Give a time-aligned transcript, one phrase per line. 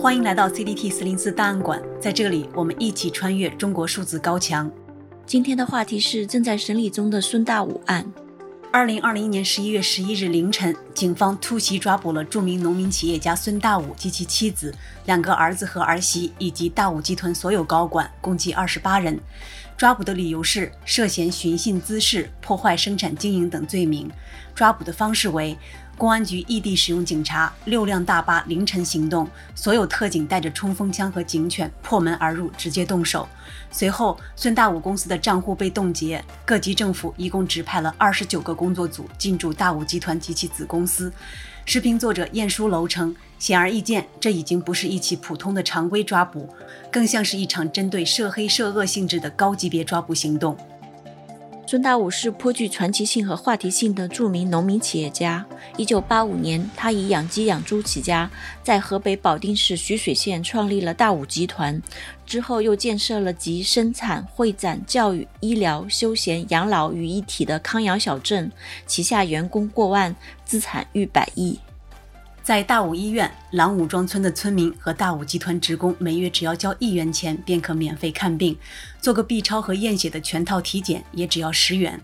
[0.00, 4.70] 欢迎来到 CDT 四零四档案馆，在这里，我们一起穿越中国数字高墙。
[5.26, 8.06] 今天的话题是正在审理中的孙大武案。
[8.70, 14.72] 二零二零年十一月十一日凌晨，警方突袭抓捕了著名农民企业家孙大武及其妻子、
[15.06, 19.18] 两个儿子和儿媳，以及大武集团所有高管，共计二十八人。
[19.76, 24.08] 抓捕的理由是涉嫌寻衅滋事、破坏生产经营等罪名。
[24.54, 25.58] 抓捕的方式为。
[25.98, 33.28] 公安局异地使用警察，六辆大巴凌晨行动，所有特警带着冲锋枪和警犬破门而入，直接动手。
[33.72, 41.12] 随后，孙大武公司的账户被冻结，各级政府一共指派了二十九个工作组进驻大武集团及其子公司。
[41.64, 46.48] 视频作者晏书楼称，显而易见，这已经不是一起普通的常规抓捕，
[46.92, 50.56] 更像是一场针对涉黑涉恶性质的高级别抓捕行动。
[51.70, 55.44] 孙大武是颇具传奇性和话题性的著名农民企业家。
[55.76, 58.30] 一九八五年，他以养鸡养猪起家，
[58.62, 61.78] 在河北保定市徐水县创立了大武集团，
[62.24, 68.50] 之后又建设了集生产、会展、教育、医疗、休闲、养老于一体的康养小镇，
[68.86, 71.58] 旗下员工过万，资产逾百亿。
[72.48, 78.56] 在大武医院，郎武庄村的村民和大武集团职工每月只要交一元钱，便可免费看病，
[79.02, 82.00] 做个 B 超和验血的全套体检也只要十元。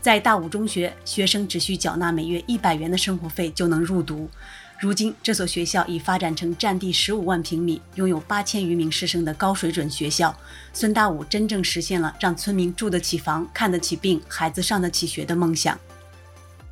[0.00, 4.30] 在大武中学，学生只需缴纳每月一百元的生活费就能入读。
[4.78, 10.32] 如今，这所学校已发展成占地十五万平米、拥有八千余名师生的高水准学校。
[10.72, 15.76] 孙大武真正实现了让村民住得起房、看得起病、孩子上得起学的梦想。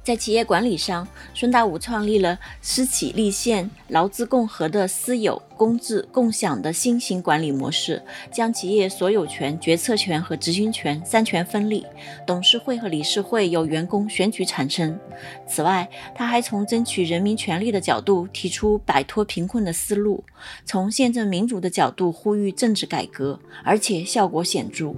[0.07, 11.85] 在企业管理上，孙大武创立了私企立宪、劳资共和的私有、公治、共享的新型管理模式，将企业所有权、决策权和执行权三权分立，
[12.25, 14.97] 董事会和理事会由员工选举产生。
[15.45, 20.23] 此外，他还从争取人民权利的角度提出摆脱贫困的思路，
[20.65, 24.95] 从宪政民主的角度呼吁政治改革，而且效果显著。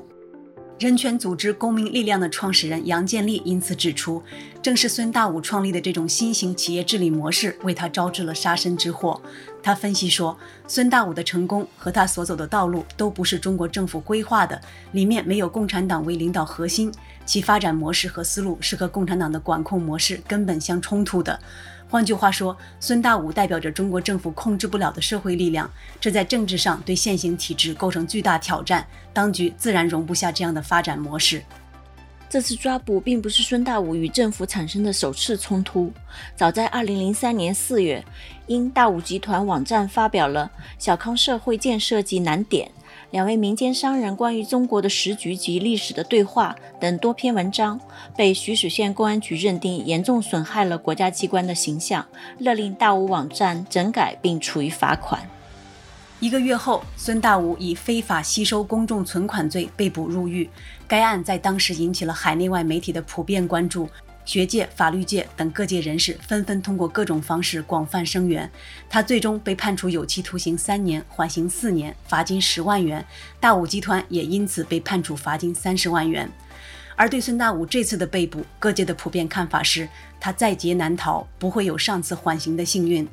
[0.78, 4.22] 人权组织公民力量的创始人杨建立因此指出，
[4.62, 9.20] 正是孙大武创立的这种新型企业治理模式为他招致了杀身之祸。
[9.60, 10.38] 他分析说，
[10.68, 14.60] 孙大武的成功和他所走的道路都不是中国政府规划的，
[14.92, 16.92] 里面没有共产党为领导核心，
[17.26, 21.40] 其发展模式和思路是和共产党的管控模式根本相冲突的。
[21.90, 31.42] 换句话说，孙大武代表着中国政府控制不了的社会力量，这在政治上对现行体制构成巨大挑战，当局自然容不下这样的发展模式。
[32.28, 35.90] 这次抓捕并不是孙大武与政府产生的首次冲突，
[36.36, 38.04] 早在2003年4月，
[38.46, 42.70] 因大武集团网站发表了《小康社会建设及难点》。
[43.10, 47.80] 两位民间商人关于中国的时局及历史的对话等多篇文章，
[48.14, 52.06] 被徐水县公安局认定严重损害了国家机关的形象，
[52.38, 55.26] 勒令大武网站整改并处以罚款。
[56.20, 60.50] 一个月后，孙大武以非法吸收公众存款罪被捕入狱。
[60.86, 63.88] 该案在当时引起了海内外媒体的普遍关注。
[64.28, 68.48] 学界、法律界等各界人士纷纷通过各种方式广泛声援，
[68.86, 73.02] 他最终被判处有期徒刑三年，缓刑四年，罚金十万元。
[73.40, 76.30] 大武集团也因此被判处罚金三十万元。
[76.94, 79.88] 而对孙大武这次的被捕，各界的普遍看法是，
[80.20, 83.08] 他在劫难逃，不会有上次缓刑的幸运。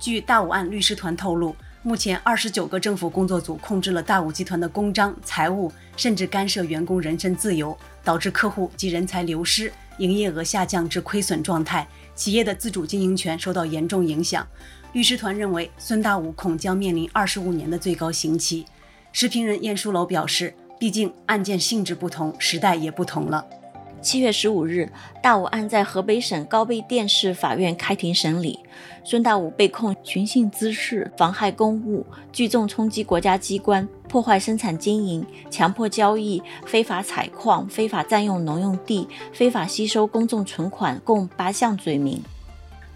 [0.00, 1.54] 据大武案律师团透露，
[1.84, 9.72] 目前二十九个政府工作组控制了大武集团的公章、财务，甚至干涉员工人身自由，导致客户及人才流失。
[9.98, 14.46] 营业额下降至亏损状态，企业的自主经营权受到严重影响。
[14.92, 18.64] 律师团认为，孙大武恐将面临二十五年的最高刑期。
[19.12, 23.44] 时评人晏书楼表示，毕竟案件性质不同，时代也不同了。
[24.00, 24.88] 七月十五日，
[25.22, 28.58] 大武案在河北省高碑店市法院开庭审理。
[29.04, 42.22] 孙大武被控寻衅滋事、妨害公务、聚众冲击国家机关、破坏生产经营、强迫交易、非法采矿、非法占用农用地、非法吸收公众存款，共八项罪名。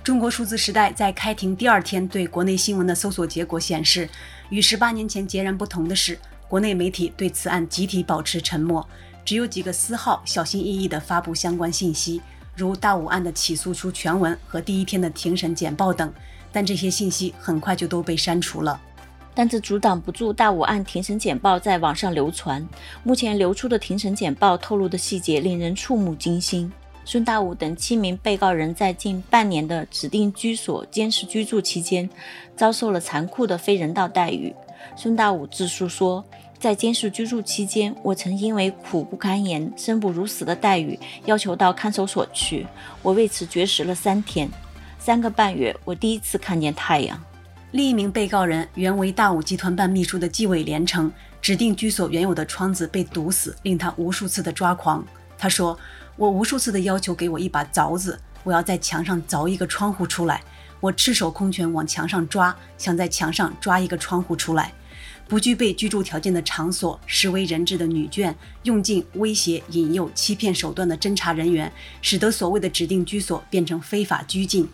[0.04, 4.08] 中国数字时代在开庭第二天对国内新闻的搜索结果显示，
[4.50, 6.18] 与十八年前截然不同的是，
[6.48, 8.86] 国内媒体对此案集体保持沉默。
[9.24, 12.20] 只有几个私号小心翼翼地发布相关信息，
[12.56, 16.12] 如大武案的起诉书全文和第一天的庭审简报等，
[16.50, 18.80] 但这些信息很快就都被删除了。
[19.34, 22.66] 但这阻挡不住大武案庭审简报在网上流传。
[23.02, 26.70] 目前流出的庭审简报透露的细节令人触目惊心。
[27.04, 32.10] 孙大武等七名被告人在近半年的指定居所监视居住期间，
[32.56, 34.54] 遭受了残酷的非人道待遇。
[34.96, 36.24] 孙大武自述说。
[36.62, 42.64] 在监视居住期间，我曾因为苦不堪言、生不如死的待遇，要求到看守所去。
[43.02, 44.48] 我为此绝食了三天，
[44.96, 47.20] 三个半月，我第一次看见太阳。
[47.72, 51.10] 另一名被告人原为大武集团办秘书的纪伟连称，
[51.40, 55.04] 指定居所原有的窗子被堵死，令他无数次的抓狂。
[55.36, 55.76] 他说
[56.14, 60.40] ：“我无数次的要求给我一把凿子，我要在墙上凿一个窗户出来。
[60.78, 64.72] 我赤手空拳往墙上抓，想在墙上抓一个窗户出来。
[65.28, 68.34] 不具备居住条件的场所，实为人质的女眷，
[68.64, 74.68] 用尽威胁、引诱、欺骗手段的侦查人员，使得所谓的指定居所变成非法拘禁。”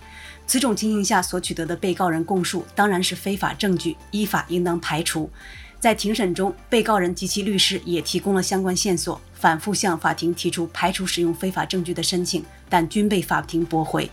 [0.47, 5.31] 此种情形下所取得的被告人供述当然是非法证据，依法应当排除。
[5.79, 14.11] 在庭审中，被告人及其律师也提供了相关线索，反复向法庭提出排除使用非法证据的申请，但均被法庭驳回。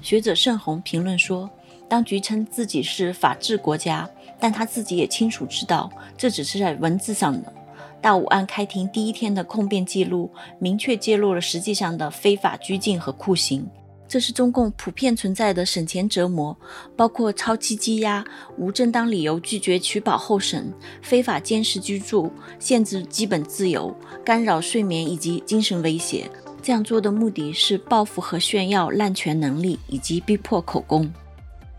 [0.00, 1.48] 学者盛弘评论说
[1.86, 4.08] ：“当局称自己是法治国家，
[4.42, 7.52] 但他自己也清楚知道，这只是在文字上的。
[8.00, 10.28] 大武案开庭第一天的控辩记录，
[10.58, 13.64] 明确揭露了实际上的非法拘禁和酷刑。”
[14.08, 16.54] 这是中共普遍存在的审前折磨，
[16.96, 18.24] 包括超期羁押、
[18.58, 26.28] 无正当理由拒绝取保候审、非法监视居住、限制基本自由、干扰睡眠以及精神威胁。
[26.60, 31.08] 这样做的目的是报复和炫耀滥权能力，以及逼迫口供。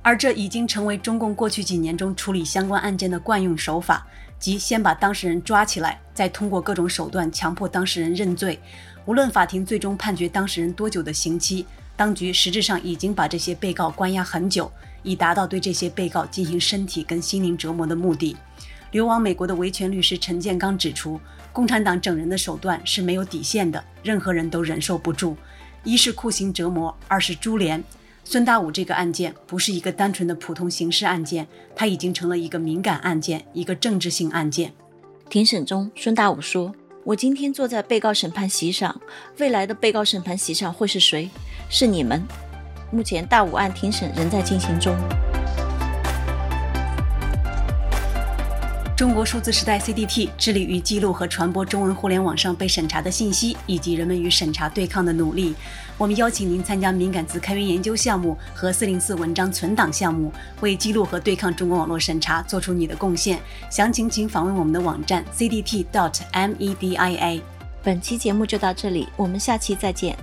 [0.03, 4.05] 而这已经成为中共过去几年中处理相关案件的惯用手法，
[4.37, 8.59] 即先把当事人抓起来，再通过各种手段强迫当事人认罪。
[9.05, 11.65] 无论法庭最终判决当事人多久的刑期。
[11.95, 14.69] 当局实质上已经把这些被告关押很久，
[15.03, 18.35] 以达到对这些被告进行身体跟心灵折磨的目的。
[18.91, 21.21] 流亡美国的维权律师陈建刚指出，
[21.51, 25.37] 共产党整人的手段是没有底线的，任何人都忍受不住。
[25.83, 27.81] 一是酷刑折磨，二是株连。
[28.25, 34.73] 孙大武这个案件不是一个单纯的普通刑事案件，它已经成了一个敏感案件，一个政治性案件。
[35.29, 36.73] 庭审中，孙大武说。
[37.03, 39.01] 我今天坐在被告审判席上，
[39.37, 41.29] 未来的被告审判席上会是谁？
[41.69, 42.23] 是你们。
[42.91, 44.95] 目前大武案庭审仍在进行中。
[49.03, 55.53] 中国数字时代 CDT 致力于记录和传播中文互联网上被审查的信息，以及人们与审查对抗的努力。
[55.97, 63.37] 我们邀请您参加敏感词开源研究项目和404文章存档项目，为记录和对抗中国网络审查做出你的贡献。
[63.69, 67.41] 详情请访问我们的网站 CDT.dot.media。
[67.83, 70.15] 本期节目就到这里，我们下期再见。